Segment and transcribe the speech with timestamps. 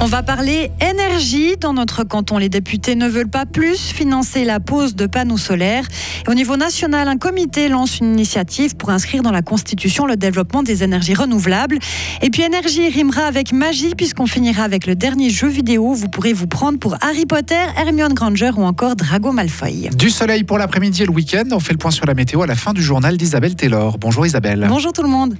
[0.00, 1.56] On va parler énergie.
[1.56, 5.84] Dans notre canton, les députés ne veulent pas plus financer la pose de panneaux solaires.
[6.28, 10.62] au niveau national, un comité lance une initiative pour inscrire dans la Constitution le développement
[10.62, 11.78] des énergies renouvelables.
[12.22, 15.92] Et puis énergie rimera avec magie puisqu'on finira avec le dernier jeu vidéo.
[15.94, 19.90] Vous pourrez vous prendre pour Harry Potter, Hermione Granger ou encore Drago Malfoy.
[19.96, 21.44] Du soleil pour l'après-midi et le week-end.
[21.50, 23.98] On fait le point sur la météo à la fin du journal d'Isabelle Taylor.
[23.98, 24.64] Bonjour Isabelle.
[24.68, 25.36] Bonjour tout le monde.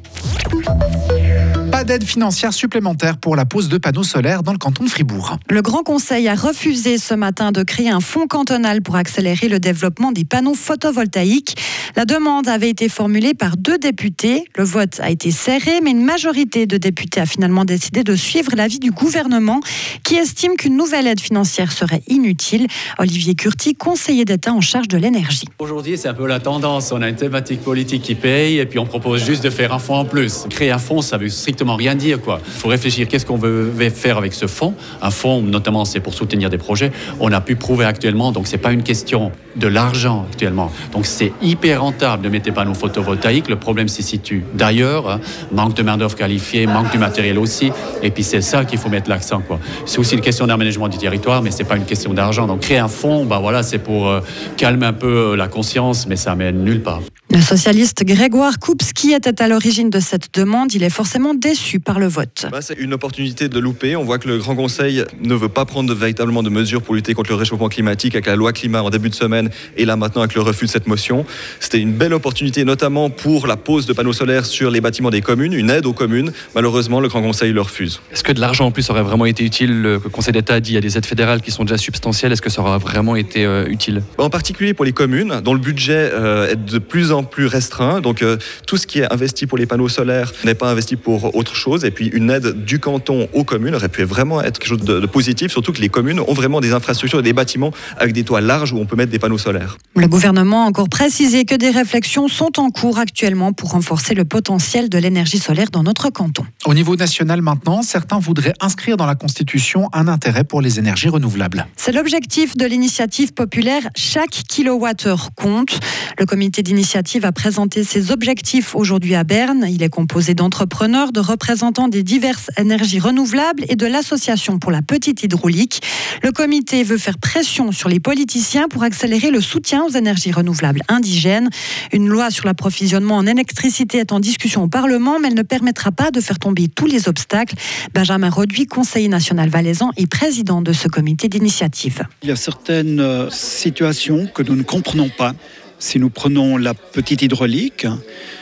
[1.89, 5.39] D'aide financière supplémentaire pour la pose de panneaux solaires dans le canton de Fribourg.
[5.49, 9.59] Le Grand Conseil a refusé ce matin de créer un fonds cantonal pour accélérer le
[9.59, 11.57] développement des panneaux photovoltaïques.
[11.97, 14.45] La demande avait été formulée par deux députés.
[14.59, 18.53] Le vote a été serré, mais une majorité de députés a finalement décidé de suivre
[18.55, 19.61] l'avis du gouvernement
[20.05, 22.67] qui estime qu'une nouvelle aide financière serait inutile.
[22.99, 25.47] Olivier Curti, conseiller d'État en charge de l'énergie.
[25.59, 26.93] Aujourd'hui, c'est un peu la tendance.
[26.93, 29.79] On a une thématique politique qui paye et puis on propose juste de faire un
[29.79, 30.45] fonds en plus.
[30.51, 32.21] Créer un fonds, ça veut strictement rien dire.
[32.21, 32.41] Quoi.
[32.47, 34.75] Il faut réfléchir qu'est-ce qu'on veut faire avec ce fonds?
[35.01, 36.93] Un fonds, notamment, c'est pour soutenir des projets.
[37.21, 40.71] On a pu prouver actuellement, donc c'est pas une question de l'argent actuellement.
[40.93, 43.49] Donc c'est hyper rentable de mettre des panneaux photovoltaïques.
[43.49, 45.11] Le problème s'y situe d'ailleurs.
[45.11, 45.21] Hein.
[45.53, 47.73] Manque de main-d'œuvre qualifiée, manque du matériel aussi.
[48.03, 49.41] Et puis c'est ça qu'il faut mettre l'accent.
[49.41, 49.59] Quoi.
[49.87, 52.47] C'est aussi une question d'aménagement du territoire, mais c'est pas une question d'argent.
[52.47, 54.21] Donc créer un fonds, bah voilà, c'est pour euh,
[54.57, 57.01] calmer un peu euh, la conscience, mais ça mène nulle part.
[57.31, 60.73] Le socialiste Grégoire Koupski était à l'origine de cette demande.
[60.75, 62.47] Il est forcément déçu par le vote.
[62.51, 63.97] Bah, c'est une opportunité de louper.
[63.97, 67.13] On voit que le Grand Conseil ne veut pas prendre véritablement de mesures pour lutter
[67.13, 70.23] contre le réchauffement climatique avec la loi climat en début de semaine et là maintenant
[70.23, 71.27] avec le refus de cette motion.
[71.61, 75.21] C'était une belle opportunité notamment pour la pose de panneaux solaires sur les bâtiments des
[75.21, 76.33] communes, une aide aux communes.
[76.55, 78.01] Malheureusement, le Grand Conseil le refuse.
[78.11, 80.69] Est-ce que de l'argent en plus aurait vraiment été utile Le Conseil d'État a dit
[80.69, 82.33] qu'il y a des aides fédérales qui sont déjà substantielles.
[82.33, 84.03] Est-ce que ça aura vraiment été euh, utile?
[84.17, 88.01] En particulier pour les communes dont le budget euh, est de plus en plus restreint.
[88.01, 91.35] Donc euh, tout ce qui est investi pour les panneaux solaires n'est pas investi pour
[91.35, 91.85] autre chose.
[91.85, 95.01] Et puis une aide du canton aux communes aurait pu vraiment être quelque chose de,
[95.01, 98.25] de positif, surtout que les communes ont vraiment des infrastructures et des bâtiments avec des
[98.25, 99.79] toits larges où on peut mettre des panneaux solaires.
[99.97, 104.25] Le gouvernement a encore précisé que des réflexions sont en cours actuellement pour renforcer le
[104.25, 106.45] potentiel de l'énergie solaire dans notre canton.
[106.65, 111.09] Au niveau national maintenant, certains voudraient inscrire dans la Constitution un intérêt pour les énergies
[111.09, 111.67] renouvelables.
[111.77, 115.79] C'est l'objectif de l'initiative populaire Chaque kilowattheure compte.
[116.19, 119.67] Le comité d'initiative a présenté ses objectifs aujourd'hui à Berne.
[119.69, 124.83] Il est composé d'entrepreneurs, de représentants des diverses énergies renouvelables et de l'association pour la
[124.83, 125.81] petite hydraulique.
[126.23, 130.83] Le comité veut faire pression sur les politiciens pour accélérer le soutien aux énergies renouvelables
[130.89, 131.49] indigènes.
[131.93, 135.93] Une loi sur l'approvisionnement en électricité est en discussion au Parlement, mais elle ne permettra
[135.93, 137.55] pas de faire tomber tous les obstacles.
[137.95, 142.03] Benjamin Roduit, conseiller national valaisan et président de ce comité d'initiative.
[142.23, 145.35] Il y a certaines euh, situations que nous ne comprenons pas.
[145.81, 147.87] Si nous prenons la petite hydraulique,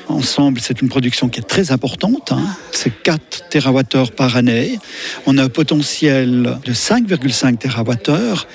[0.09, 2.33] ensemble, c'est une production qui est très importante.
[2.33, 2.43] Hein.
[2.73, 4.79] C'est 4 TWh par année.
[5.27, 8.47] On a un potentiel de 5,5 TWh.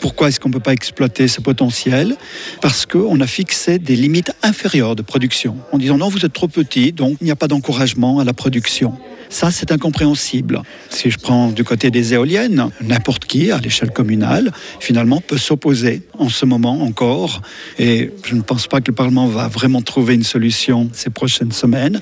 [0.00, 2.16] Pourquoi est-ce qu'on ne peut pas exploiter ce potentiel?
[2.62, 6.48] Parce qu'on a fixé des limites inférieures de production en disant non, vous êtes trop
[6.48, 8.94] petit, donc il n'y a pas d'encouragement à la production.
[9.32, 10.60] Ça, c'est incompréhensible.
[10.90, 16.02] Si je prends du côté des éoliennes, n'importe qui, à l'échelle communale, finalement, peut s'opposer
[16.18, 17.40] en ce moment encore.
[17.78, 21.50] Et je ne pense pas que le Parlement va vraiment trouver une solution ces prochaines
[21.50, 21.98] semaines.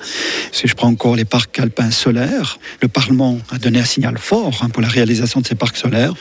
[0.51, 4.59] Si je prends encore les parcs alpins solaires, le Parlement a donné un signal fort
[4.61, 6.13] hein, pour la réalisation de ces parcs solaires.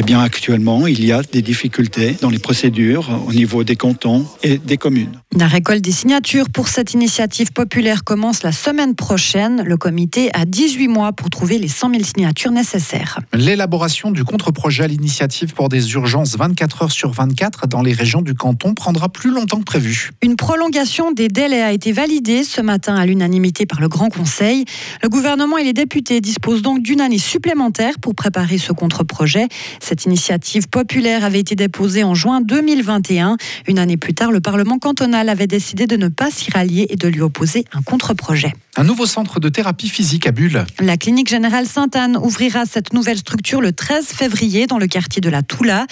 [0.00, 4.24] Eh bien, actuellement, il y a des difficultés dans les procédures au niveau des cantons
[4.44, 5.20] et des communes.
[5.36, 9.64] La récolte des signatures pour cette initiative populaire commence la semaine prochaine.
[9.64, 13.18] Le comité a 18 mois pour trouver les 100 000 signatures nécessaires.
[13.32, 18.22] L'élaboration du contre-projet à l'initiative pour des urgences 24 heures sur 24 dans les régions
[18.22, 20.12] du canton prendra plus longtemps que prévu.
[20.22, 24.64] Une prolongation des délais a été validée ce matin à l'unanimité par le Grand Conseil.
[25.02, 29.48] Le gouvernement et les députés disposent donc d'une année supplémentaire pour préparer ce contre-projet.
[29.88, 33.38] Cette initiative populaire avait été déposée en juin 2021.
[33.68, 36.96] Une année plus tard, le Parlement cantonal avait décidé de ne pas s'y rallier et
[36.96, 38.52] de lui opposer un contre-projet.
[38.76, 40.66] Un nouveau centre de thérapie physique à Bulle.
[40.78, 45.30] La clinique générale Sainte-Anne ouvrira cette nouvelle structure le 13 février dans le quartier de
[45.30, 45.86] la Toula.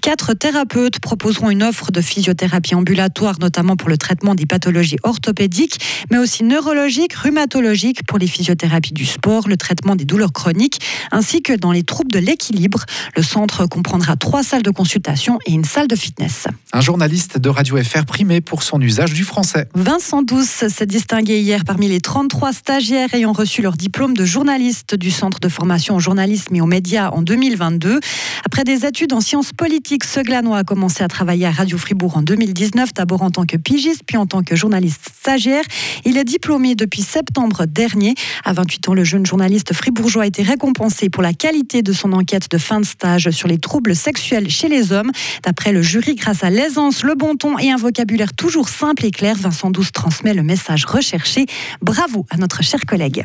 [0.00, 5.78] Quatre thérapeutes proposeront une offre de physiothérapie ambulatoire, notamment pour le traitement des pathologies orthopédiques,
[6.10, 10.80] mais aussi neurologiques, rhumatologiques, pour les physiothérapies du sport, le traitement des douleurs chroniques,
[11.12, 12.86] ainsi que dans les troubles de l'équilibre.
[13.14, 16.48] Le centre comprendra trois salles de consultation et une salle de fitness.
[16.74, 19.68] Un journaliste de Radio FR primé pour son usage du français.
[19.74, 24.94] Vincent Douce s'est distingué hier parmi les 33 stagiaires ayant reçu leur diplôme de journaliste
[24.96, 28.00] du Centre de formation au journalisme et aux médias en 2022.
[28.44, 32.18] Après des études en sciences politiques, ce glanois a commencé à travailler à Radio Fribourg
[32.18, 35.64] en 2019, d'abord en tant que pigiste, puis en tant que journaliste stagiaire.
[36.04, 38.14] Il est diplômé depuis septembre dernier.
[38.44, 42.12] À 28 ans, le jeune journaliste fribourgeois a été récompensé pour la qualité de son
[42.12, 45.10] enquête de fin de stage sur les troubles sexuels chez les hommes.
[45.44, 49.10] D'après le jury, grâce à l'aisance, le bon ton et un vocabulaire toujours simple et
[49.10, 51.46] clair, Vincent Douce transmet le message recherché.
[51.80, 53.24] Bravo à notre cher collègue.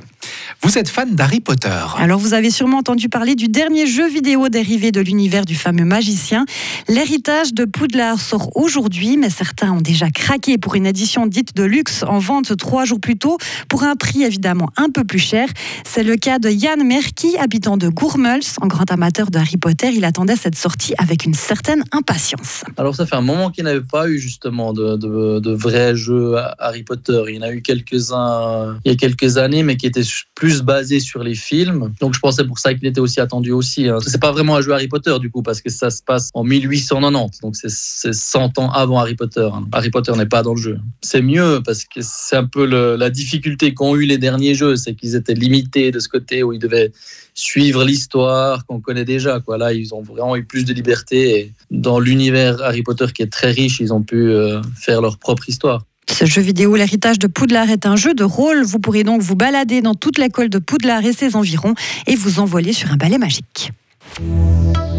[0.61, 4.49] Vous êtes fan d'Harry Potter Alors vous avez sûrement entendu parler du dernier jeu vidéo
[4.49, 6.45] dérivé de l'univers du fameux magicien.
[6.87, 11.63] L'héritage de Poudlard sort aujourd'hui, mais certains ont déjà craqué pour une édition dite de
[11.63, 13.37] luxe en vente trois jours plus tôt,
[13.69, 15.47] pour un prix évidemment un peu plus cher.
[15.85, 19.86] C'est le cas de Yann Merki, habitant de Gourmels, en grand amateur de Harry Potter.
[19.93, 22.63] Il attendait cette sortie avec une certaine impatience.
[22.77, 26.35] Alors ça fait un moment qu'il n'avait pas eu justement de, de, de vrais jeux
[26.59, 27.23] Harry Potter.
[27.27, 30.01] Il y en a eu quelques-uns il y a quelques années, mais qui étaient
[30.35, 31.93] plus basés sur les films.
[31.99, 33.87] Donc je pensais pour ça qu'il était aussi attendu aussi.
[33.87, 33.97] Hein.
[34.05, 36.43] C'est pas vraiment un jeu Harry Potter du coup, parce que ça se passe en
[36.43, 37.41] 1890.
[37.41, 39.49] Donc c'est 100 ans avant Harry Potter.
[39.51, 39.67] Hein.
[39.71, 40.79] Harry Potter n'est pas dans le jeu.
[41.01, 44.95] C'est mieux parce que c'est un peu la difficulté qu'ont eu les derniers jeux, c'est
[44.95, 46.91] qu'ils étaient limités de ce côté où ils devaient
[47.33, 49.39] suivre l'histoire qu'on connaît déjà.
[49.39, 49.57] Quoi.
[49.57, 51.39] Là, ils ont vraiment eu plus de liberté.
[51.39, 55.17] Et dans l'univers Harry Potter qui est très riche, ils ont pu euh, faire leur
[55.17, 55.83] propre histoire.
[56.09, 58.63] Ce jeu vidéo, l'héritage de Poudlard, est un jeu de rôle.
[58.63, 61.73] Vous pourrez donc vous balader dans toute l'école de Poudlard et ses environs
[62.07, 63.71] et vous envoler sur un balai magique.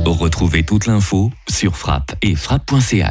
[0.05, 3.07] Retrouvez toute l'info sur frappe et frappe.ch.